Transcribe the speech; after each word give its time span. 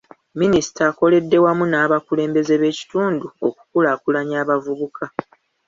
Minisita 0.39 0.81
akoledde 0.91 1.37
wamu 1.45 1.65
n'abakulembeze 1.67 2.53
b'ekitundu 2.61 3.27
okukulaakulanya 3.47 4.35
abavubuka. 4.43 5.05